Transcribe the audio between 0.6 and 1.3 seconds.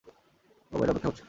ও বাইরে অপেক্ষা করছে।